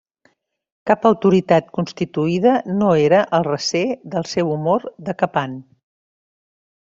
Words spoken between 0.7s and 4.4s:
Cap autoritat constituïda no era al recer del